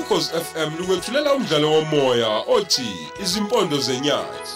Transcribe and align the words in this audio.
ukhozi 0.00 0.30
FM 0.30 0.78
lukwethulela 0.78 1.34
umdlalo 1.34 1.70
womoya 1.72 2.28
othi 2.46 2.88
izimpondo 3.22 3.78
zenyathi 3.78 4.52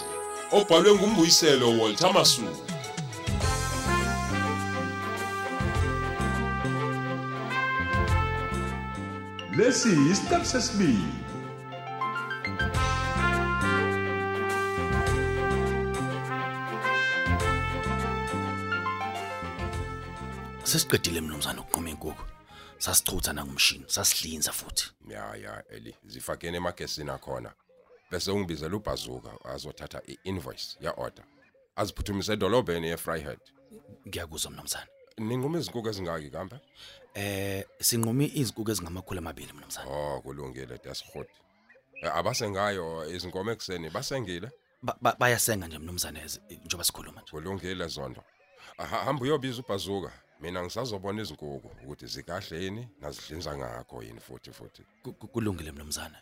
obhalwe 0.51 0.91
ngumbuyiselo 0.95 1.67
Walter 1.79 2.13
Masuku 2.13 2.67
lesi 9.57 9.89
isiqebu 10.11 10.45
sesibili. 10.45 11.26
Sesiqedile 20.71 21.21
mnumzane 21.21 21.59
ukuqhuma 21.59 21.89
inkukhu. 21.89 22.23
Sasichutha 22.77 23.33
nangumshini, 23.33 23.85
sasidlinza 23.87 24.51
futhi. 24.51 24.91
ya 25.09 25.35
ya 25.35 25.63
eli 25.69 25.95
zifakene 26.05 26.57
emagesini 26.57 27.09
akhona 27.09 27.53
bese 28.11 28.31
ungibizela 28.31 28.75
ubhazuka 28.75 29.29
azothatha 29.45 30.01
i-invoice 30.07 30.77
ya-order 30.81 31.23
aziphuthumise 31.75 32.33
edolobheni 32.33 32.87
ye-fryhead 32.87 33.39
Ngiyakuzwa 34.07 34.51
mnumzane. 34.51 34.87
ninqume 35.17 35.59
izinkukhu 35.59 35.89
ezingaki 35.89 36.29
kambe 36.29 36.59
Eh 37.13 37.65
sinqumi 37.81 38.25
izinkukhu 38.35 38.71
ezingamakhulu 38.71 39.19
amabili 39.19 39.53
mnumzane. 39.53 39.89
oh 39.91 40.21
kulungile 40.21 40.77
desihot 40.83 41.29
abasengayo 42.13 43.09
izinkomo 43.15 43.51
ekuseni 43.51 43.89
basengile 43.89 44.51
Ba- 44.83 44.97
ba- 45.01 45.15
Bayasenga 45.19 45.67
nje 45.67 45.77
mnumzane 45.79 46.19
ezi- 46.25 46.41
njengoba 46.65 46.83
sikhuluma 46.83 47.21
nje. 47.21 47.31
kulungile 47.31 47.87
zondo 47.87 48.23
Aha, 48.77 48.97
hamba 49.05 49.21
uyobiza 49.23 49.61
ubhazuka 49.61 50.11
mina 50.41 50.59
ngisazobona 50.63 51.19
izinkukhu 51.23 51.67
ukuthi 51.83 52.05
zikahle 52.13 52.55
yini 52.63 52.83
nazihlinza 53.01 53.51
ngakho 53.59 53.95
yini 54.05 54.19
futhi 54.27 54.51
futhi. 54.57 54.81
Ku- 55.03 55.13
ku- 55.19 55.27
Kulungile 55.33 55.71
mnumzane. 55.71 56.17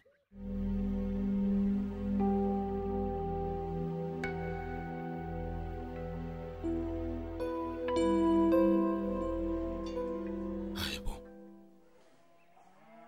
hayibo. 10.76 11.22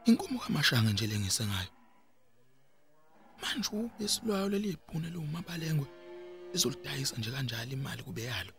Inkomo 0.05 0.39
kamashanga 0.39 0.91
nje 0.91 1.07
lengise 1.07 1.45
ngayo. 1.45 1.71
Manje 3.41 3.69
ubesilwayo 3.73 4.49
leli 4.49 4.69
ibhune 4.69 5.09
lomabalengwe 5.09 5.87
izolidayisa 6.55 7.15
nje 7.17 7.31
kanjalo 7.31 7.71
imali 7.71 8.03
kube 8.03 8.23
yalo 8.23 8.53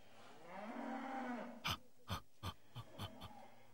Ha, 1.63 1.73
ha, 2.07 2.15
ha, 2.41 2.51
ha, 2.73 2.81
ha, 2.97 3.27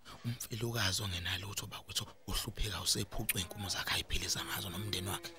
ha. 0.08 0.15
Umfelokazi 0.26 1.04
ongenalutho 1.04 1.68
bakwethu 1.68 2.06
uhlupheka 2.28 2.82
usephucwe 2.82 3.42
inkomo 3.42 3.70
zakhe 3.70 3.94
ayiphilisa 3.94 4.46
ngazo 4.46 4.70
nomndeni 4.70 5.10
wakhe? 5.10 5.32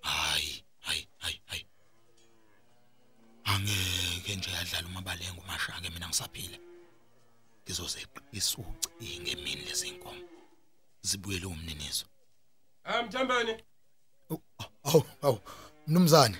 Hayi 0.00 0.64
hayi 0.80 1.08
hayi 1.18 1.40
hayi. 1.46 1.66
Angeke 3.44 4.36
nje 4.36 4.50
yadlala 4.50 4.88
umabalengo 4.88 5.40
umashaka 5.40 5.90
mina 5.90 6.08
ngisaphila. 6.08 6.58
Ngizozeqisa 7.64 8.58
ucinge 8.58 9.34
mina 9.36 9.62
lezi 9.64 9.88
inkomo 9.88 10.24
zibuyele 11.02 11.46
umninizo. 11.46 12.06
Mthambeni 13.06 13.54
awu 14.84 15.04
awu 15.22 15.40
mnumzane. 15.86 16.38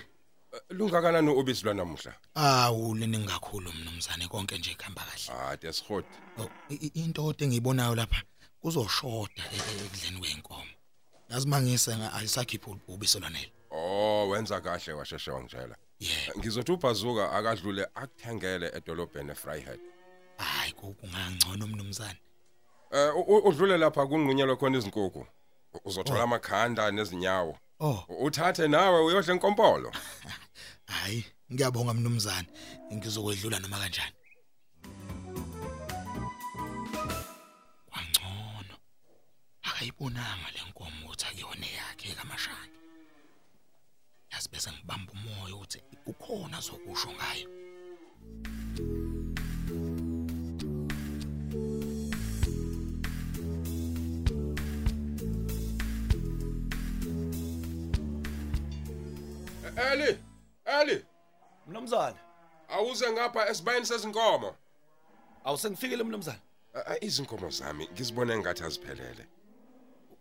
Lungakanani 0.69 1.29
ubisi 1.29 1.63
lwanamuhla 1.65 2.13
awu 2.35 2.95
leni 2.95 3.25
kakhulu 3.25 3.71
mnumzane 3.73 4.27
konke 4.27 4.57
nje 4.57 4.75
kuhamba 4.75 5.01
kahle. 5.01 5.39
Ah 5.39 5.57
desihot 5.57 6.05
Oh, 6.37 6.49
i- 6.69 6.75
i- 6.75 6.91
into 7.03 7.33
engiyibonayo 7.39 7.95
lapha 7.95 8.21
kuzoshoda 8.61 9.43
e- 9.53 9.55
e- 9.55 9.85
ekudleni 9.85 10.19
kweinkomo 10.19 10.65
yazi 11.29 11.47
mangise 11.47 11.93
ayisakhiphi 12.13 12.75
ubisi 12.87 13.19
lwanele 13.19 13.51
Oh 13.71 14.29
wenza 14.29 14.61
kahle 14.61 14.93
washeshe 14.93 15.31
wangitshela. 15.31 15.75
yebo 15.99 16.39
Ngizothi 16.39 16.71
ubhazuka 16.71 17.31
akadlule 17.31 17.87
akuthengele 17.95 18.71
edolobheni 18.75 19.31
eFryhead. 19.31 19.79
hayi 20.37 20.73
kungangcono 20.73 21.67
mnumzane 21.67 22.19
Eh 22.91 23.15
u- 23.15 23.21
u- 23.37 23.47
udlule 23.49 23.77
lapha 23.77 24.05
kunqunyelwe 24.07 24.55
khona 24.55 24.77
izinkukhu. 24.77 25.25
U- 25.73 25.79
Uzothola 25.89 26.23
amakhanda 26.23 26.91
nezinyawo. 26.91 27.57
oh. 27.79 28.05
U- 28.09 28.25
Uthathe 28.25 28.67
nawe 28.67 28.99
uyodla 29.05 29.33
inkompolo. 29.33 29.91
hayi 30.85 31.25
ngiyabonga 31.53 31.93
mnumzane 31.93 32.47
ngizokwedlula 32.93 33.59
noma 33.59 33.77
kanjani? 33.79 34.15
Kwangcono. 37.89 38.75
Akayibonanga 39.63 40.47
lenkomo 40.55 41.05
ukuthi 41.05 41.25
akuyona 41.25 41.65
yakhe 41.67 42.15
kamashaka 42.15 42.67
yazi 44.31 44.49
bese 44.51 44.71
ngibamba 44.71 45.11
umoya 45.13 45.55
ukuthi 45.55 45.79
kukhona 46.05 46.59
zokusho 46.61 47.09
ngayo. 47.11 47.47
Eli, 60.83 61.05
Mnumzane, 61.67 62.17
awuze 62.69 63.11
ngapha 63.11 63.49
esibayeni 63.49 63.85
sezinkomo. 63.85 64.55
awusengifikile 65.43 66.03
mnumzane. 66.03 66.39
Izinkomo 67.01 67.49
zami 67.49 67.87
ngizibone 67.91 68.37
ngathi 68.37 68.63
aziphelele. 68.63 69.27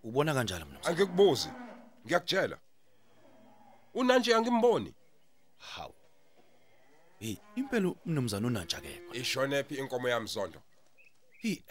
Ubona 0.05 0.34
kanjalo 0.34 0.67
mnumzane? 0.67 0.89
Angikubuzi. 0.97 1.49
Ngiyakutshela. 2.06 2.59
Unanje 3.95 4.34
angimboni. 4.34 4.95
Hawu. 5.59 5.95
Hey, 7.19 7.37
impela 7.56 7.94
mnumzane 8.06 8.47
unantsha 8.47 8.79
akekho. 8.79 9.15
Ishonephi 9.15 9.75
inkomo 9.75 10.09
yami 10.09 10.27
Zondo? 10.27 10.62
Hey, 11.41 11.62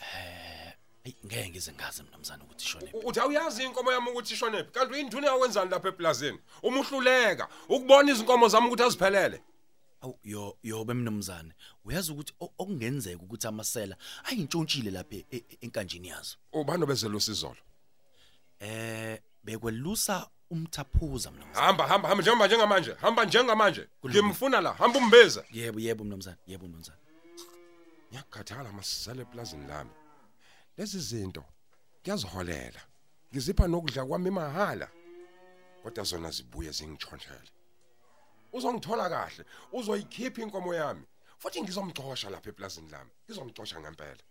eh, 1.03 1.13
hey 1.13 1.15
ngeke 1.25 1.49
ngize 1.49 1.71
ngazi 1.73 2.03
mnumzane 2.03 2.43
ukuthi 2.43 2.65
ishone. 2.65 2.89
U- 2.93 3.07
Uthi 3.07 3.19
awuyazi 3.19 3.63
inkomo 3.63 3.91
yami 3.91 4.09
ukuthi 4.09 4.33
ishonephi? 4.33 4.71
Kanti 4.71 4.93
uyinduna 4.93 5.27
yawenzani 5.27 5.71
lapha 5.71 5.87
eplazini? 5.89 6.39
Umuhluleka 6.63 7.47
ukubona 7.69 8.11
izinkomo 8.11 8.47
zami 8.47 8.67
ukuthi 8.67 8.83
aziphelele. 8.83 9.41
Awu 10.01 10.19
yo 10.23 10.57
yobe 10.63 10.93
mnumzane. 10.93 11.53
Uyazi 11.85 12.11
ukuthi 12.11 12.33
o- 12.39 12.53
okungenzeka 12.57 13.23
ukuthi 13.23 13.47
amasela 13.47 13.95
ayintshontshile 14.23 14.91
lapha 14.91 15.15
e- 15.15 15.25
e- 15.31 15.57
enkanjini 15.61 16.07
yazo. 16.07 16.37
Ubani 16.53 16.83
obezela 16.83 17.15
usizolo? 17.17 17.57
Eh 18.59 19.19
bekwelusa 19.43 20.29
umthaphuza 20.49 21.31
mnumzane. 21.31 21.65
Hamba 21.65 21.87
hamba 21.87 22.09
hamba 22.09 22.21
njengoba 22.21 22.47
njengamanje. 22.47 22.93
Hamba 22.93 23.25
njengamanje. 23.25 23.87
Ngimfuna 24.05 24.61
la. 24.61 24.73
Hamba 24.73 24.99
umbeze. 24.99 25.43
Yebo 25.51 25.79
yebo 25.79 26.03
mnumzane, 26.03 26.37
yebo 26.47 26.67
mnumzane. 26.67 26.97
Ngiyakhathala 28.11 28.71
masizale 28.71 29.21
eplazini 29.21 29.67
lami. 29.67 29.89
Lezi 30.77 30.99
zinto 30.99 31.43
kuyaziholela. 32.03 32.81
Ngizipha 33.31 33.67
nokudla 33.67 34.05
kwami 34.05 34.31
mahala. 34.31 34.87
Kodwa 35.83 36.03
zona 36.03 36.31
zibuye 36.31 36.71
zingichonthele. 36.71 37.51
Uzongithola 38.53 39.09
kahle, 39.09 39.45
uzoyikhipha 39.71 40.41
inkomo 40.41 40.73
yami. 40.73 41.05
Futhi 41.37 41.61
ngizomxosha 41.61 42.29
lapha 42.29 42.49
eplazini 42.49 42.89
lami. 42.91 43.11
Ngizomxosha 43.25 43.79
ngempela. 43.79 44.23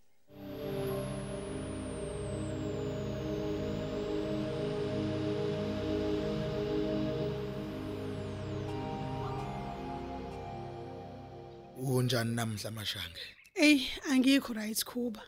unjani 12.00 12.34
namhla 12.34 12.70
mashange 12.70 13.20
Ey, 13.56 13.88
angikho 14.10 14.54
right 14.54 14.84
Khuba. 14.84 15.22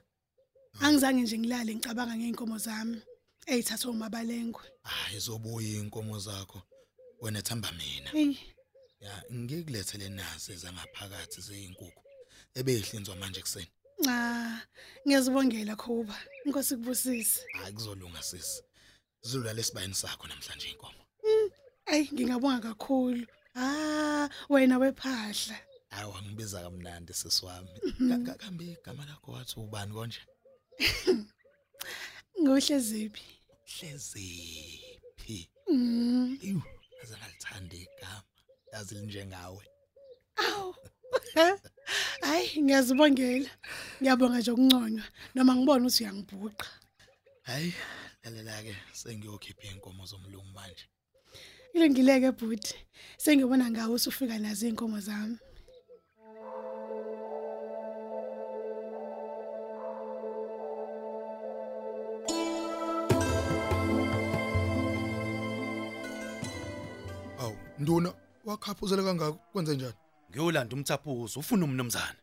Angizange 0.80 1.22
nje 1.22 1.38
ngilale 1.38 1.74
ngicabanga 1.74 2.16
ngeenkomo 2.16 2.58
zami 2.58 3.02
ezithathwa 3.46 3.90
umabalengwe. 3.90 4.62
hayi 4.82 5.18
zobuya 5.20 5.78
inkomo 5.78 6.18
zakho 6.18 6.62
wena 7.20 7.42
thamba 7.42 7.72
mina 7.72 8.10
Ey, 8.14 8.36
ya 9.00 9.22
ngikulethele 9.32 10.08
nazi 10.08 10.56
zangaphakathi 10.56 11.40
zeyinkukhu 11.40 12.02
ebehlinzwa 12.54 13.16
manje 13.16 13.40
kuseni 13.40 13.68
cha, 14.08 14.60
ngiyazibongela 15.06 15.76
Khuba. 15.76 16.16
Inkosi 16.46 16.76
kubusise. 16.76 17.40
hayi 17.52 17.72
kuzolunga 17.72 18.22
sisi 18.22 18.62
zilula 19.22 19.52
lesibayeni 19.52 19.94
sakho 19.94 20.26
namhlanje 20.26 20.68
inkomo 20.68 21.02
Ey, 21.86 22.08
ngingabonga 22.12 22.60
kakhulu. 22.60 23.26
Ah, 23.54 24.28
wena 24.48 24.78
wephahla. 24.78 25.56
hayi 25.90 26.10
wangibiza 26.12 26.62
kamnandi 26.62 27.12
sisiwami 27.14 27.68
Ka- 28.26 28.34
kambe 28.34 28.64
igama 28.64 29.04
lakho 29.04 29.32
wathi 29.32 29.60
ubani 29.60 29.92
konje 29.92 30.20
Ngohle 32.42 32.78
ziphi? 32.80 33.22
hleziphi 33.72 35.48
Mm. 35.68 36.38
Eyu, 36.42 36.62
aze 37.02 37.14
ngalithanda 37.16 37.76
igama. 37.76 38.22
yazi 38.72 38.94
linjengawe 38.94 39.64
Hayi 42.26 42.62
ngiyazibongela. 42.62 43.50
Ngiyabonga 44.00 44.38
nje 44.38 44.50
ukunconywa 44.50 45.04
noma 45.34 45.52
ngibona 45.56 45.86
ukuthi 45.86 46.02
uyangibhuqa. 46.04 46.66
hayi 47.42 47.74
lalela 48.22 48.62
ke 48.62 48.74
sengiyokhipha 48.92 49.66
inkomo 49.72 50.06
zomlungu 50.06 50.52
manje 50.54 50.84
Ilengileke 51.74 52.30
bhuti. 52.32 52.74
Sengibona 53.18 53.70
ngawe 53.70 53.94
usufika 53.94 54.38
nazo 54.38 54.66
inkomo 54.68 55.00
zami. 55.00 55.38
Nduna 67.82 68.14
wakhaphuzela 68.44 69.02
kangaka 69.02 69.32
kwenze 69.32 69.74
njani? 69.74 69.94
Ngiyolanda 70.30 70.76
umthaphuzo 70.76 71.40
ufuna 71.40 71.64
umnumzana 71.64 72.16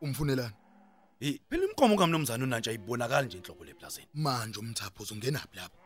umfunelani? 0.00 0.54
Hey 1.20 1.38
phela 1.50 1.64
imkomo 1.64 1.96
kamnumzana 1.96 2.44
unantsha 2.44 2.70
ayibonakala 2.70 3.26
nje 3.26 3.36
inhloko 3.38 3.64
leplazini. 3.64 4.06
Manje 4.14 4.58
umthaphuzo 4.60 5.14
ungenaphi 5.14 5.56
lapho? 5.56 5.76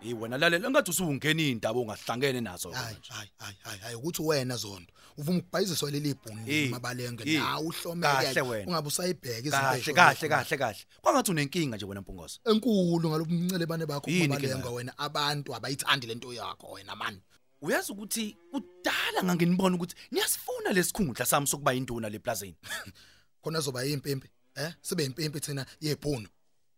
Hey 0.00 0.14
wena 0.14 0.38
lalela 0.38 0.66
engathi 0.68 0.90
usungena 0.90 1.42
indaba 1.42 1.78
ongahlangene 1.80 2.40
nazo 2.40 2.70
hayi 2.72 2.94
manje 2.94 3.08
hayi 3.12 3.30
hayi 3.38 3.56
hayi 3.62 3.78
hayi 3.80 3.94
ukuthi 3.94 4.22
wena 4.22 4.56
zondo 4.56 4.92
uvuma 5.18 5.38
ukubhayiziswa 5.38 5.90
leli 5.90 6.14
bhuni 6.14 6.42
Eh, 6.54 6.70
mabalenge 6.70 7.22
eh, 7.34 7.40
nawe 7.40 7.66
uhlomeke 7.66 8.12
kahle 8.24 8.40
wena. 8.40 8.66
ungabe 8.68 8.88
usayibheka 8.88 9.38
izinto 9.38 9.56
kahle 9.56 9.78
ey'shoyo 9.78 9.94
kahle 9.96 10.28
khona. 10.28 10.36
kahle 10.44 10.56
kahle. 10.58 10.84
Kwangathi 11.02 11.30
unenkinga 11.30 11.76
nje 11.76 11.86
wena 11.86 12.00
mpungoso 12.00 12.40
enkulu 12.50 13.08
ngalobumncele 13.10 13.66
bane 13.66 13.86
bakho 13.86 14.10
Yini 14.10 14.28
mabalenga 14.28 14.54
inkinga? 14.56 14.70
wena 14.70 14.98
abantu 14.98 15.54
abayithandi 15.54 16.06
lento 16.06 16.32
yakho 16.32 16.70
wena 16.72 16.96
man. 16.96 17.20
uyazi 17.60 17.92
ukuthi 17.92 18.36
kudala 18.50 19.24
nganginibona 19.24 19.76
ukuthi 19.76 19.94
niyasifuna 20.10 20.72
lesikhundla 20.72 21.26
sami 21.26 21.46
sokuba 21.46 21.74
induna 21.74 22.08
leplazini 22.08 22.56
khona 23.42 23.58
azoba 23.58 23.84
impimpi 23.84 24.28
eh? 24.54 24.72
Sibe 24.80 25.04
impimpi 25.04 25.40
thina 25.40 25.66
yebhunu. 25.80 26.28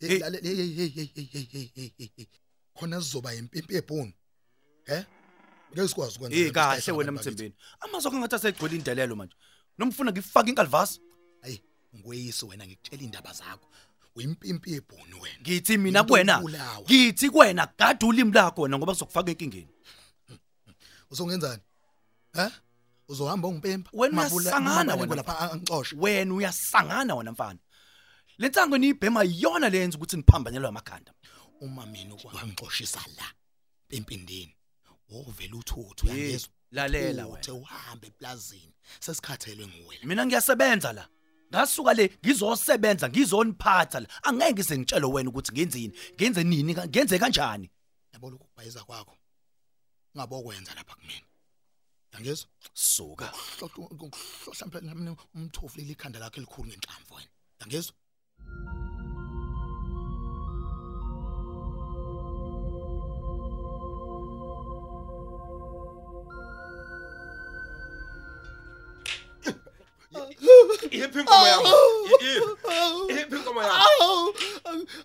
Hey. 0.00 0.18
hey 0.18 0.88
hey 0.88 2.00
hey 2.16 2.26
khona 2.74 3.00
sizoba 3.00 3.34
impimpi 3.34 3.74
yebhunu 3.74 4.12
eh? 4.86 5.04
Ngeke 5.72 5.88
sikwazi 5.88 6.16
ukwenza 6.16 6.36
eh 6.36 6.52
kahle 6.52 6.92
wena 6.92 7.12
mthembeni. 7.12 7.54
amazwi 7.80 8.16
angathi 8.16 8.34
asegcwele 8.34 8.76
indelelo 8.76 9.16
manje. 9.16 9.34
Nomfuna 9.78 10.12
ngifake 10.12 10.50
inkalvasi 10.50 11.00
hayi 11.40 11.62
ngweyiso 11.96 12.46
wena 12.46 12.66
ngikutshela 12.66 13.02
indaba 13.02 13.32
zakho. 13.32 13.68
Uyimpimpi 14.14 14.72
yebhunu 14.72 15.20
wena. 15.20 15.40
Ngithi 15.40 15.78
mina 15.78 16.04
kuwena 16.04 16.42
ngithi 16.82 17.30
kuwena 17.30 17.68
gada 17.78 18.06
ulimi 18.06 18.32
lakho 18.32 18.62
wena 18.62 18.78
ngoba 18.78 18.92
kuzokufaka 18.92 19.30
enkingeni. 19.30 19.68
Uzongenzani 21.12 21.62
eh 22.34 22.50
uzohamba 23.08 23.48
ungimpempa 23.48 23.90
Wena 23.92 24.14
Mabula- 24.22 24.34
uyasangana 24.34 24.74
mabalengwe 24.84 25.02
wena 25.08 25.14
lapha 25.16 25.50
angixoshe. 25.52 25.96
Wena 25.98 26.34
uyasangana 26.34 27.14
wena 27.14 27.32
mfana. 27.32 27.58
Le 28.38 28.48
ntango 28.48 28.78
niyibhema 28.78 29.24
iyona 29.24 29.68
lenza 29.68 29.96
ukuthi 29.98 30.16
niphambanyelwe 30.16 30.68
amakhanda. 30.68 31.12
Uma 31.60 31.86
mina 31.86 32.14
ukwangixoshisa 32.14 33.00
la. 33.16 33.24
empindini 33.90 34.56
wovela 35.10 35.56
uthuthu 35.56 36.06
Hey, 36.06 36.16
yangezwa 36.22 36.48
lalela 36.70 37.28
Uthuthe 37.28 37.50
uhambe 37.50 38.06
eplazini 38.06 38.72
sesikhathelwe 39.00 39.66
nguwe 39.66 39.98
la 40.00 40.06
mina 40.06 40.26
ngiyasebenza 40.26 40.92
la. 40.92 41.08
Ngasuka 41.52 41.94
le 41.94 42.10
ngizosebenza 42.24 43.08
ngizoniphatha 43.08 44.00
la. 44.00 44.08
Angeke 44.22 44.52
ngize 44.52 44.78
ngitshele 44.78 45.06
wena 45.06 45.30
ukuthi 45.30 45.52
ngenzini 45.52 45.92
ngenze 46.16 46.44
nini 46.44 46.74
ka- 46.74 46.86
ngenze 46.88 47.18
kanjani 47.18 47.70
yabo 48.12 48.30
lokubhayiza 48.30 48.84
kwakho. 48.84 49.16
ngabokwenza 50.16 50.74
lapha 50.74 50.94
kumina. 50.94 51.26
Yangezwa 52.12 52.48
suka. 52.74 53.26
Hlohla 53.26 54.66
mhlawumbe 54.66 55.16
umthofile 55.34 55.92
ikhanda 55.92 56.18
lakhe 56.18 56.40
elikhulu 56.40 56.68
ngenhlamvu 56.68 57.14
wena. 57.14 57.30
Yangezwa 57.60 57.94
Iphi 70.90 71.18
inkomo 71.20 71.46
yami? 71.46 71.68
Iphi? 72.14 72.42
Iphi 73.12 73.36
inkomo 73.36 73.62
yami? 73.62 73.84
Awu 74.00 74.34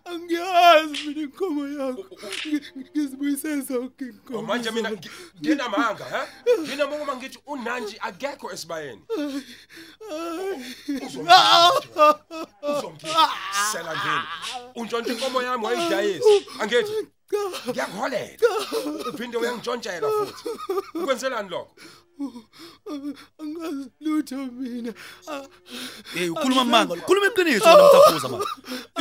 angiyazi 0.05 1.07
mina 1.07 1.21
inkomo 1.21 1.67
yakho 1.67 2.05
ngizibuyise 2.77 3.61
zonke 3.61 4.05
inkomo 4.05 4.39
Oh, 4.39 4.41
Manje 4.41 4.71
mina 4.71 4.89
ngi- 4.91 5.09
nginamanga, 5.41 6.03
ha? 6.05 6.27
Nginamanga 6.59 7.03
uma 7.03 7.15
ngithi 7.15 7.39
unanji 7.47 7.97
akekho 7.99 8.51
esibayeni. 8.51 9.01
Uzomkhisela 12.61 13.93
ngini. 13.95 14.27
Untshontshe 14.75 15.13
inkomo 15.13 15.41
yami 15.41 15.65
wayidayisa. 15.65 16.25
Angithi 16.59 16.93
ngiyakuholela. 17.69 18.37
Uphinde 19.13 19.37
uyangishontshela 19.37 20.07
futhi. 20.09 20.49
Ukwenzelani 20.95 21.49
lokho? 21.49 21.75
Angazi 23.39 23.89
lutho 24.01 24.35
mina 24.35 24.93
hey 26.13 26.29
ukhuluma 26.29 26.63
manga 26.63 26.93
ukhuluma 26.93 27.27
iqiniso 27.27 27.65
wena 27.69 27.83
mthaphuza 27.83 28.27
manje 28.29 28.45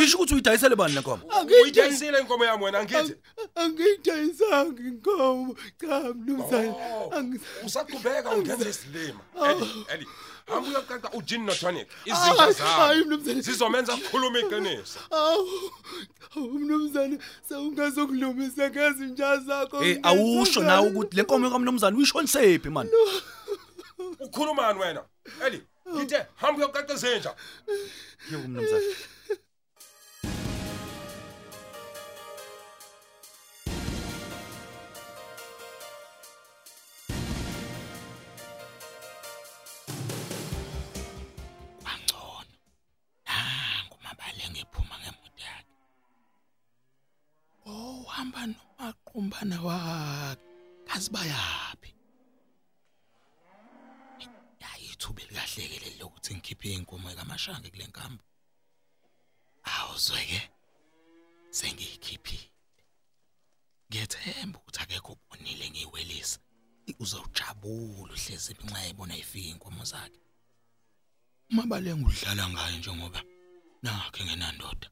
isho 0.05 0.17
ukuthi 0.19 0.35
uyidayisele 0.35 0.77
bani 0.77 0.95
lenkomo 0.95 1.23
Uyidayisile 1.63 2.21
inkomo 2.21 2.45
yami 2.45 2.65
wena 2.65 2.79
angithi. 2.79 3.15
angiyidayisanga 3.55 4.83
inkomo 4.83 5.57
cha 5.81 6.01
mnumzane 6.15 6.75
Oh, 6.77 7.67
Usaqhubeka 7.67 8.31
ungenza 8.31 8.69
isilima. 8.69 9.21
Eli, 9.51 9.85
Eli. 9.95 10.07
Hamba 10.47 10.69
uyoqaqa 10.69 11.11
ujin 11.13 11.45
no 11.45 11.55
tonic. 11.55 11.89
Izinja 12.05 12.43
hayi 12.43 12.53
zami. 12.55 13.05
mnumzane 13.05 13.41
Zizomenza 13.41 13.95
ukukhuluma 13.95 14.39
iqiniso. 14.39 14.99
awu 15.11 15.49
awu, 16.37 16.49
mnumzane 16.59 17.19
sewungazokulumisa 17.49 18.71
ngezinja 18.71 19.37
zakho 19.39 19.81
hey 19.81 19.97
awusho 20.03 20.61
nawe 20.63 20.89
ukuthi 20.91 21.17
lenkomo 21.17 21.51
kamnumzane 21.51 21.97
uyishonisephi 21.97 22.71
man 22.71 22.89
ukhulumani 24.20 24.79
wena? 24.81 25.03
Eli 25.47 25.58
ngithe 25.94 26.26
hamba 26.37 26.58
uyocaca 26.58 26.94
zenja 26.97 27.32
yebo 28.31 28.49
mnumzane 28.49 28.94
uhamba 47.67 48.41
nomaqumba 48.46 49.39
nawakhe 49.51 50.43
kazi 50.89 51.08
bayaphi 51.15 51.66
ngikhiphe 56.46 56.74
inkomo 56.74 57.08
kamashange 57.15 57.70
kule 57.70 57.86
nkambo. 57.86 58.22
Awuzweke 59.65 60.50
sengiyikhiphile 61.50 62.50
ngiyethemba 63.91 64.58
ukuthi 64.58 64.81
akekho 64.82 65.12
ubonile 65.12 65.70
ngiyiwelisa 65.70 66.38
uzojabula 67.03 68.12
uhlezi 68.15 68.53
nxa 68.65 68.81
ebona 68.91 69.17
ifika 69.17 69.48
inkomo 69.53 69.84
zakhe. 69.91 70.20
Umabalenga 71.50 72.08
udlala 72.08 72.44
ngayo 72.50 72.76
njengoba 72.79 73.20
nakhe 73.82 74.24
ngenandoda 74.24 74.88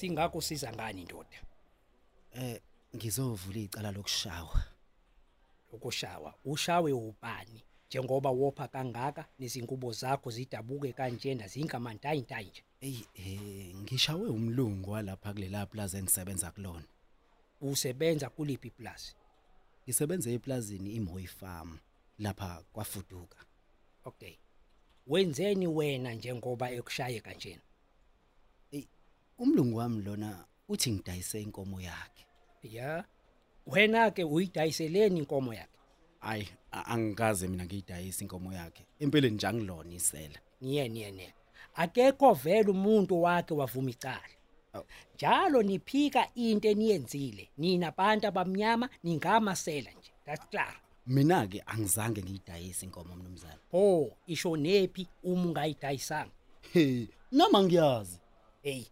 singakho 0.00 0.40
siza 0.40 0.72
ngani 0.72 1.00
indoda 1.02 1.38
Eh 2.32 2.60
ngizovula 2.96 3.58
icala 3.58 3.90
lokushawa. 3.92 4.64
ukushawa 5.72 6.34
ushawe 6.44 6.92
ubani? 6.92 7.64
Njengoba 7.88 8.30
wopha 8.30 8.68
kangaka 8.68 9.26
nezinkubo 9.38 9.92
zakho 9.92 10.30
zidabuke 10.30 10.92
kanjena 10.92 11.48
zingamantayi 11.48 12.20
nje? 12.20 12.62
Ey 12.80 13.00
eh 13.14 13.74
ngishawe 13.76 14.28
umlungu 14.28 14.90
walapha 14.90 15.32
kulela 15.32 15.66
plaza 15.66 15.98
engisebenza 15.98 16.50
kulona. 16.50 16.84
usebenza 17.60 18.30
kuliphi 18.30 18.70
plus 18.70 19.16
Ngisebenza 19.84 20.30
eplazini 20.30 20.90
iMoy 20.94 21.26
Farm 21.26 21.78
lapha 22.18 22.62
kwafuduka. 22.72 23.38
okay. 24.04 24.34
Wenzeni 25.06 25.66
wena 25.66 26.14
njengoba 26.14 26.70
ekushaye 26.70 27.20
kanjena 27.20 27.62
Umlungu 29.38 29.76
wami 29.76 30.02
lona 30.02 30.44
uthi 30.68 30.92
ngidayise 30.92 31.42
inkomo 31.42 31.80
yakhe. 31.80 32.24
ya 32.62 33.04
wena 33.66 34.10
ke 34.10 34.24
uyidayiseleni 34.24 35.18
inkomo 35.18 35.54
yakhe? 35.54 35.78
Ay 36.20 36.42
a- 36.72 36.84
angikaze 36.84 37.48
mina 37.48 37.64
ngiyidayisa 37.64 38.24
inkomo 38.24 38.52
yakhe. 38.52 38.86
Empeleni 39.00 39.34
nje 39.36 39.46
angilona 39.46 39.94
isela. 39.94 40.38
niye 40.60 40.88
niye 40.88 41.10
niye. 41.10 41.34
Akekho 41.74 42.32
vele 42.34 42.70
umuntu 42.70 43.22
wake 43.22 43.54
wavuma 43.54 43.90
icala. 43.90 44.34
Awu. 44.72 44.84
njalo 45.14 45.62
niphika 45.62 46.28
into 46.34 46.68
eniyenzile. 46.68 47.48
Nina 47.58 47.86
abantu 47.88 48.26
abamnyama 48.26 48.88
ningamasela 49.04 49.90
nje. 49.90 50.10
That's 50.26 50.46
clar. 50.50 50.74
Mina 51.06 51.46
ke 51.46 51.62
angizange 51.66 52.22
ngiyidayise 52.22 52.86
inkomo 52.86 53.16
mnumzane 53.16 53.58
oh 53.72 54.10
isho 54.26 54.56
nephi 54.56 55.06
uma 55.22 55.42
ungayidayisanga? 55.46 56.30
He 56.72 57.08
noma 57.32 57.62
ngiyazi. 57.62 58.18
Hey 58.62 58.84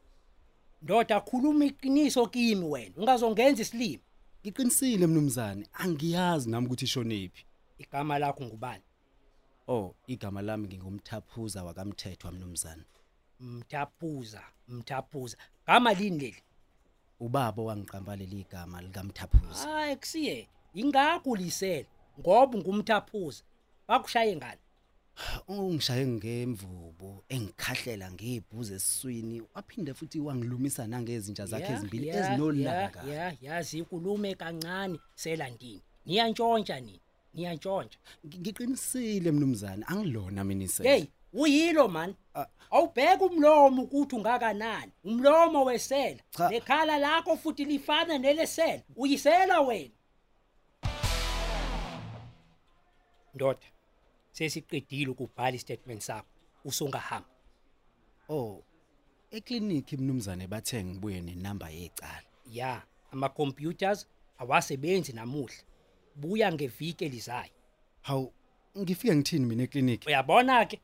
ndoda 0.82 1.20
khuluma 1.20 1.64
iqiniso 1.64 2.26
kimi 2.26 2.64
wena. 2.64 2.94
Ungazongenza 2.96 3.62
isilimo? 3.62 4.02
Ngiqinisile 4.42 5.06
mnumzane 5.06 5.66
angiyazi 5.72 6.50
nami 6.50 6.66
ukuthi 6.66 6.84
ishonephi 6.84 7.44
igama 7.78 8.18
lakho 8.18 8.44
ngubani? 8.44 8.84
Oh 9.68 9.94
igama 10.06 10.42
lami 10.42 10.66
ngingumthaphuza 10.68 11.64
wakamthethwa 11.64 12.32
mnumzane 12.32 12.84
mthaphuza 13.40 14.42
mthaphuza. 14.68 15.36
Gama 15.66 15.92
lini 15.92 16.18
leli? 16.18 16.42
Ubaba 17.20 17.62
wangiqamba 17.62 18.16
leli 18.16 18.40
igama 18.40 18.82
likamthaphuza. 18.82 19.68
Hayi 19.68 19.96
kusiye 19.96 20.48
ingakulisela 20.74 21.88
ngoba 22.20 22.58
ngumthaphuza 22.58 23.44
bakushaye 23.88 24.36
ngani? 24.36 24.60
Ungishaye 25.48 26.06
ngemvubu 26.06 27.24
engikhahlela 27.28 28.12
ngebhuze 28.12 28.74
esiswini 28.74 29.42
waphinde 29.54 29.94
futhi 29.94 30.20
wangilumisa 30.20 30.86
nangezinja 30.86 31.46
zakhe 31.46 31.64
Ya, 31.64 31.76
ezimbili 31.78 32.08
ya, 32.08 32.28
ezinolaka. 32.30 33.02
ya 33.02 33.14
ya 33.16 33.36
yazi 33.40 33.78
ikulume 33.78 34.34
kancane 34.34 34.98
selandini. 35.14 35.82
Niyantshontsha 36.06 36.80
nini? 36.80 37.00
Niyantshontsha 37.34 37.98
Ngi- 38.26 38.38
ngiqinisile 38.40 39.30
mnumzane 39.32 39.84
angilona 39.86 40.44
mina 40.44 40.64
ise 40.64 40.82
hey 40.88 41.04
uyilo 41.32 41.88
man. 41.88 42.14
Ah. 42.34 42.46
awubheka 42.70 43.24
umlomo 43.24 43.82
ukuthi 43.82 44.16
ungakanani. 44.16 44.92
Umlomo 45.04 45.64
wesela. 45.64 46.20
Cha. 46.30 46.48
nekhala 46.50 46.98
lakho 46.98 47.36
futhi 47.36 47.64
lifana 47.64 48.18
nelesela 48.18 48.82
uyisela 48.96 49.60
wena. 49.60 49.90
Ndoda. 53.34 53.58
Sesiqedile 54.36 55.10
ukubhala 55.10 55.56
istatement 55.56 56.02
sakho 56.02 56.28
usungahamba 56.64 57.28
oh 58.28 58.62
ekliniki 59.30 59.96
mnumzane 59.96 60.46
bathe 60.46 60.84
ngibuye 60.84 61.20
nenamba 61.20 61.70
yecala. 61.70 62.28
Ya 62.50 62.82
ama 63.12 63.28
computers 63.28 64.08
awasebenzi 64.38 65.12
namuhla 65.12 65.56
buya 66.16 66.52
ngeviki 66.52 67.04
elizayo. 67.04 67.50
Hawu 68.02 68.32
ngifike 68.78 69.16
ngithini 69.16 69.46
mina 69.46 69.62
ekliniki 69.62 70.08
uyabona 70.08 70.64
ke 70.64 70.80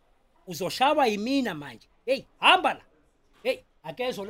uzoshaba 0.46 1.06
yimina 1.06 1.54
manje. 1.54 1.88
Hey 2.06 2.24
hamba 2.38 2.74
la. 2.74 2.84
Hey 3.42 3.58
akezo 3.82 4.24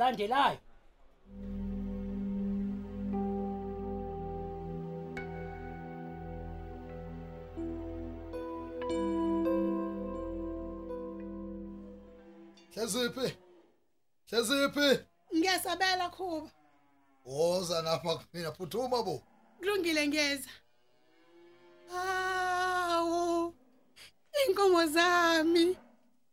Hleziphi? 12.75 13.37
Hleziphi? 14.29 15.05
ngiyasabela 15.35 16.09
khuba 16.09 16.49
Woza 17.25 17.81
lapha 17.81 18.15
kumina 18.15 18.51
phuthuma 18.51 19.03
bo. 19.03 19.23
kulungile 19.57 20.07
ngiyeza 20.07 20.49
hawu 21.91 23.53
inkomo 24.47 24.85
zami 24.87 25.77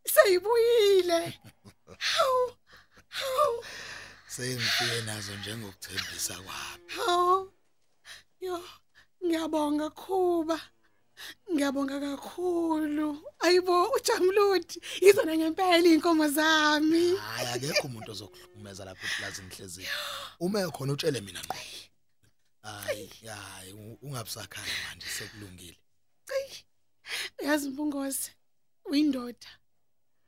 seyibuyile 0.05 1.39
hawu 1.97 2.51
hawu 3.09 3.65
Sengifike 4.27 5.01
nazo 5.05 5.35
njengokuthembisa 5.35 6.33
kwami. 6.33 6.83
hawu 6.95 7.51
yo 8.41 8.63
ngiyabonga 9.25 9.89
khuba 9.89 10.59
ngiyabonga 11.61 11.99
kakhulu. 11.99 13.21
Ayibo 13.39 13.89
ujamludi 13.93 14.81
izona 15.01 15.37
ngempela 15.37 15.87
inkomo 15.93 16.27
zami. 16.27 17.15
Hayi 17.15 17.47
akekho 17.53 17.87
umuntu 17.87 18.11
ozokuhlukumeza 18.11 18.85
lapha 18.85 19.05
eplazini 19.07 19.49
hleziphi. 19.55 19.89
Uma 20.39 20.59
ekhona 20.65 20.93
utshele 20.93 21.21
mina 21.21 21.39
ngqo. 21.39 21.57
Hayi, 22.63 23.09
hayi 23.27 23.73
u- 23.73 23.97
ungabusakhala 24.01 24.67
manje 24.89 25.05
sekulungile. 25.05 25.77
yazi 27.45 27.69
mbungosi 27.69 28.31
uyindoda. 28.85 29.49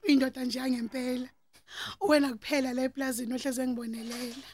Uyindoda 0.04 0.44
nje 0.46 0.60
angempela 0.62 1.30
wena 2.02 2.34
kuphela 2.34 2.74
la 2.74 2.82
eplazini 2.84 3.34
ohleze 3.34 3.68
ngibonelela 3.68 4.48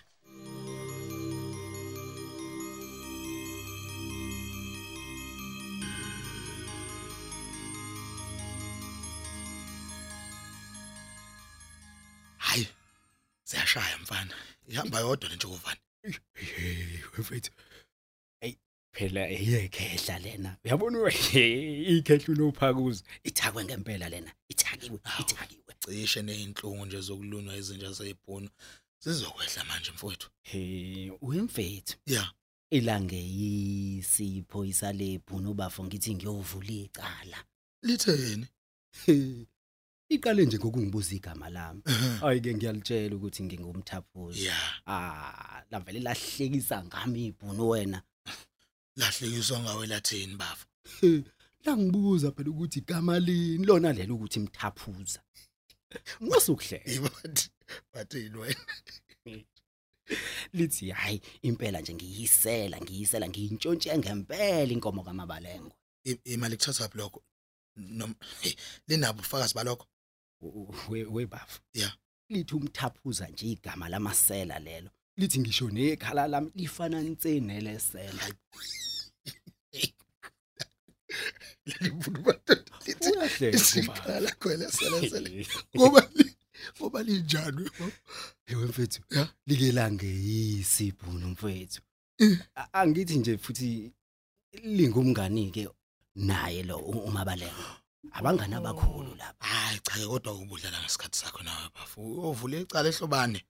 Siyashaya 13.49 13.97
mfana. 13.97 14.33
Ihamba 14.67 14.99
yodwa 14.99 15.29
le 15.29 15.35
ntshokovane. 15.35 15.79
wefethu 17.17 17.51
hey 18.41 18.53
phela 18.91 19.29
iyekhehla 19.29 20.19
lena 20.19 20.57
uyabona 20.65 20.97
ikhehla 21.93 22.27
unophakuza 22.33 23.03
ithakwe 23.23 23.65
ngempela 23.65 24.09
lena 24.09 24.31
ithakiwe 24.49 24.99
ithakiwe 25.19 25.73
Cishe 25.85 26.21
nezinhlungu 26.21 26.85
nje 26.85 27.01
zokulunywa 27.01 27.57
izinja 27.57 27.91
zezibhono. 27.91 28.49
Sizokwehla 28.99 29.63
manje 29.63 29.91
mfowethu. 29.91 30.29
he 30.41 31.11
uyemfethu 31.21 31.97
Yeah. 32.05 32.33
ilange 32.69 33.17
yisipho 33.17 34.65
isalephu 34.65 35.39
nobafo 35.41 35.83
ngithi 35.83 36.15
ngiyovula 36.15 36.71
icala 36.71 37.45
Litheni? 37.83 38.47
Iqale 40.09 40.45
nje 40.45 40.57
ngokungibuza 40.57 41.15
igama 41.15 41.49
lami 41.49 41.81
hayi 42.21 42.41
ke 42.41 42.53
ngiyalitshela 42.55 43.15
ukuthi 43.15 43.43
ngingumthaphuzi 43.43 44.49
ah 44.87 45.61
lavele 45.71 45.99
lahlekisa 45.99 46.83
ngami 46.85 47.25
ibhunu 47.25 47.69
wena 47.69 48.01
Lahlekiswa 48.99 49.59
ngawe 49.59 49.87
lathini? 49.87 50.37
He, 51.01 51.23
langibuza 51.65 52.31
phela 52.31 52.49
ukuthi 52.49 52.79
igama 52.79 53.19
lini 53.19 53.65
lona 53.65 53.93
lelo 53.93 54.15
ukuthi 54.15 54.39
mthaphuza 54.39 55.21
musukuhle 56.19 56.77
bathini 57.93 58.37
wena? 58.37 58.65
lithi 60.53 60.89
hayi 60.89 61.21
impela 61.41 61.81
nje 61.81 61.93
ngiyisela 61.93 62.81
ngiyisela 62.81 63.29
ngiyintshontshe 63.29 63.97
ngempela 63.97 64.71
inkomo 64.73 65.03
kamabalengo 65.03 65.75
I- 66.05 66.21
Imali 66.23 66.57
kuthatha 66.57 66.89
lokho. 66.95 67.21
Nom 67.75 68.15
hey, 68.41 68.55
linabo 68.87 69.21
ufakazi 69.21 69.53
balokho. 69.53 69.85
We 70.89 71.03
webafu 71.03 71.59
Yeah. 71.73 71.93
lithi 72.29 72.55
umthaphuza 72.55 73.27
nje 73.27 73.45
igama 73.51 73.89
lamasela 73.89 74.59
lelo 74.59 74.89
lithi 75.17 75.39
ngisho 75.39 75.69
nekhala 75.69 76.27
lami 76.27 76.51
lifana 76.55 77.01
nse 77.01 77.39
nelesela 77.39 78.23
Libudu 81.81 82.21
bathi 82.21 82.95
uyahleka 83.11 83.57
Sikhala 83.57 84.31
khwele 84.31 84.71
selesele. 84.71 85.47
Ngoba 85.77 86.09
ngoba 86.79 87.03
linjani? 87.03 87.69
Ewe 88.47 88.65
mfethu, 88.65 89.01
Ya. 89.09 89.27
like 89.47 89.71
lange 89.71 90.07
yisibhunu 90.07 91.27
mfethu. 91.27 91.81
A- 92.55 92.73
Angithi 92.73 93.15
nje 93.15 93.37
futhi 93.37 93.91
lingumngani 94.63 95.51
ke 95.51 95.67
naye 96.15 96.63
lo 96.63 96.77
u- 96.77 97.03
umabalengo. 97.09 97.78
Abangani 98.11 98.55
abakhulu 98.55 99.15
lapha. 99.15 99.45
Hayi 99.45 99.79
cha 99.83 100.07
kodwa 100.07 100.33
ubudlala 100.33 100.79
ngesikhathi 100.81 101.17
sakho 101.17 101.43
nawe 101.43 101.69
bafu. 101.75 102.21
Ovule 102.27 102.61
icala 102.61 102.89
ehlobane. 102.89 103.45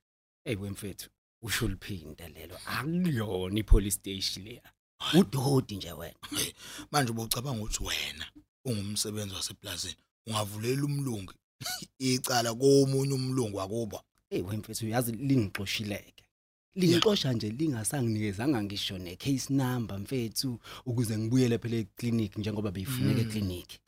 Ewe 0.45 0.69
mfethu, 0.69 1.09
usho 1.41 1.67
liphinda 1.67 2.27
lelo. 2.29 2.57
Akuyona 2.65 3.59
ipolice 3.59 3.91
station 3.91 4.45
leya. 4.45 4.61
Udodi 5.13 5.75
nje 5.75 5.91
wena. 5.91 6.15
Hey, 6.35 6.53
manje 6.91 7.11
ubucabanga 7.11 7.61
ukuthi 7.63 7.83
wena 7.83 8.25
ungumsebenzi 8.65 9.35
waseplazini 9.35 9.95
ungavulela 10.27 10.83
umlungu 10.85 11.33
icala 11.99 12.53
komunye 12.53 13.13
umlungu 13.13 13.61
akubo. 13.61 14.01
Ewe 14.29 14.57
mfethu 14.57 14.85
uyazi 14.85 15.11
lingixoshileke. 15.11 16.23
Lingixosha 16.75 17.33
nje 17.33 17.49
lingasanginikezanga 17.49 18.63
ngisho 18.63 18.97
ne 18.97 19.15
case 19.15 19.53
number 19.53 19.99
mfethu 19.99 20.59
ukuze 20.85 21.17
ngibuyele 21.17 21.57
phela 21.57 21.75
eclinic 21.77 22.37
njengoba 22.37 22.71
beyifuneka 22.71 23.21
Mm. 23.21 23.27
eclinic. 23.29 23.79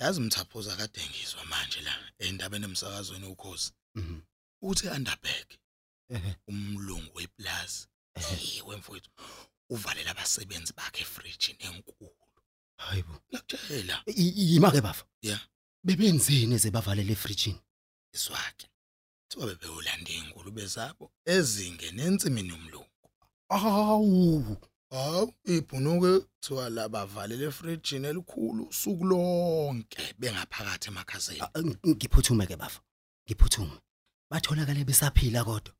Yazi 0.00 0.20
mthaphuza 0.20 0.76
kade 0.76 1.00
ngizwa 1.10 1.44
manje 1.44 1.80
la 1.80 1.94
endabeni 2.18 2.64
emsakazweni 2.64 3.26
ukhozi. 3.26 3.72
Mhm. 3.94 4.20
Uthi 4.62 4.88
Underberg 4.88 5.48
Ehe. 6.10 6.36
umlungu 6.48 7.16
weplaza. 7.18 7.86
Yiwe 8.42 8.76
mfowethu. 8.76 9.10
Uvalela 9.70 10.10
abasebenzi 10.10 10.72
bakhe 10.72 11.02
efridge 11.02 11.56
enkulu. 11.58 12.10
Hayibo. 12.76 13.20
Ngiyakutshela. 13.28 14.02
Yima 14.06 14.70
ke 14.70 14.80
bafa. 14.80 15.04
Yeah. 15.22 15.40
Bebenzini 15.84 16.58
ze 16.58 16.70
bavalele 16.70 17.12
efrijini. 17.12 17.60
iswakhe 18.14 18.66
thiwa 19.28 19.46
bebeyolanda 19.46 20.10
ingulube 20.10 20.66
zabo 20.66 21.12
ezingene 21.24 22.02
ensimini 22.02 22.48
yomlungu 22.48 22.88
awu 23.48 24.56
hawu 24.98 25.34
ibhunuke 25.44 26.20
kuthiwa 26.20 26.70
la 26.70 26.88
bavalele 26.88 27.46
efrijini 27.46 28.06
elikhulu 28.06 28.64
usuku 28.68 29.04
lonke 29.04 30.14
bengaphakathi 30.18 30.88
emakhazeni. 30.88 31.40
A- 31.40 31.60
ng- 31.60 31.76
ngiphuthume 31.88 32.46
ke 32.46 32.56
bafa 32.56 32.80
ngiphuthume. 33.28 33.80
Batholakala 34.30 34.84
besaphila 34.84 35.44
kodwa. 35.44 35.74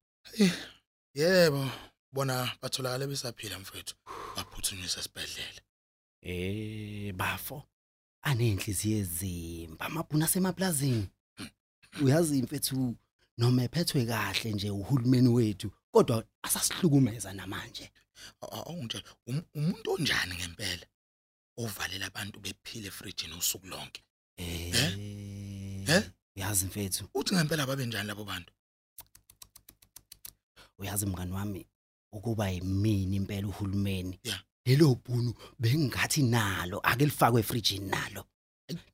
Yebo 1.14 1.70
bona 2.12 2.52
batholakala 2.62 3.06
besaphila 3.06 3.58
mfethu 3.58 3.94
baphuthunyiswa 4.37 5.00
esibhedlela. 5.00 5.61
Eh 6.23 7.12
bafo 7.14 7.62
anenhliziyo 8.23 8.99
ezimba 8.99 9.87
amabhuna 9.87 10.28
semaplazini 10.28 11.08
uyazi 12.02 12.42
mfethu 12.42 12.96
noma 13.38 13.62
ephethwe 13.64 14.04
kahle 14.06 14.52
nje 14.52 14.70
uhulumeni 14.70 15.28
wethu 15.28 15.70
kodwa 15.92 16.25
asasihlukumeza 16.42 17.32
namanje. 17.32 17.90
Awungitshela 18.40 19.04
umuntu 19.54 19.92
onjani 19.92 20.35
ngempela 20.35 20.87
ovalela 21.58 22.06
abantu 22.06 22.40
bephile 22.40 22.88
efrijini 22.88 23.35
usuku 23.35 23.66
lonke? 23.66 24.02
Eh 24.37 24.75
Eh? 25.88 26.02
uyazi 26.37 26.66
mfethu. 26.66 27.08
Uthi 27.14 27.35
ngempela 27.35 27.66
babe 27.66 27.87
njani 27.87 28.08
labo 28.08 28.25
bantu? 28.25 28.52
Uyazi 30.78 31.06
mngani 31.06 31.32
wami 31.32 31.66
ukuba 32.12 32.50
yimini 32.50 33.16
impela 33.16 33.49
uhulumeni. 33.49 34.20
Lelo 34.66 34.94
bhunu 34.94 35.35
bengathi 35.58 36.23
nalo 36.23 36.80
ake 36.82 37.04
lifakwe 37.04 37.40
efrijini 37.40 37.88
nalo. 37.88 38.25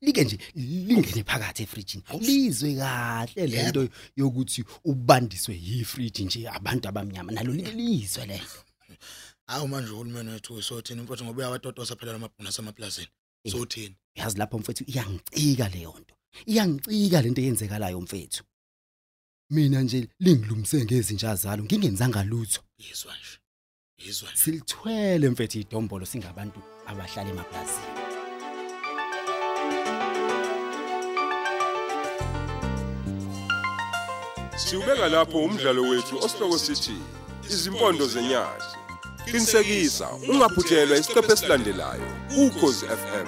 Like 0.01 0.23
nje 0.23 0.37
lingene 0.55 1.23
phakathi 1.23 1.63
efrijini. 1.63 2.03
Lizwe 2.19 2.75
kahle 2.75 3.47
lento 3.47 3.89
yokuthi 4.15 4.63
ubandiswe 4.85 5.55
yifriji 5.57 6.25
nje 6.25 6.49
abantu 6.49 6.87
abamnyama. 6.89 7.31
Nalo 7.31 7.53
li- 7.53 7.71
lizwe 7.71 8.25
lento 8.25 8.62
hawu 9.47 9.67
manje 9.67 9.91
uhulumeni 9.91 10.29
wethu 10.29 10.53
usothini 10.53 11.01
mfethu 11.01 11.23
ngoba 11.25 11.39
uyawatotosa 11.39 11.95
phela 11.95 12.11
lamabhuna 12.11 12.49
asemaplazini 12.49 13.07
sothini? 13.51 13.95
yazi 14.15 14.37
lapho 14.37 14.59
mfethu 14.59 14.83
iyangicika 14.87 15.69
leyo 15.69 15.95
nto. 16.01 16.15
Iyangicika 16.45 17.21
lento 17.21 17.41
eyenzekalayo 17.41 18.01
mfethu 18.01 18.43
mina 19.49 19.81
nje 19.81 20.07
lingilumse 20.19 20.85
ngezinja 20.85 21.35
zalo 21.35 21.63
ngingenzanga 21.63 22.23
lutho. 22.23 22.61
Yizwa 22.77 23.13
nje 23.17 23.39
yizwa 23.97 24.29
nje. 24.31 24.39
Silithwele 24.39 25.29
mfethu 25.29 25.59
idombolo 25.59 26.05
singabantu 26.05 26.59
abahlala 26.85 27.29
emaplazini 27.29 28.03
Siubeka 34.57 35.07
lapho 35.09 35.37
umdlalo 35.37 35.81
wethu 35.89 36.17
osihloko 36.25 36.57
sithi 36.57 36.95
izimpondo 37.53 38.07
zenyathi. 38.07 38.72
Qinisekisa 39.25 40.07
ungaphuthelwa 40.31 40.97
isiqephu 40.97 41.31
esilandelayo 41.33 42.07
ukhozi 42.43 42.85
FM. 42.85 43.27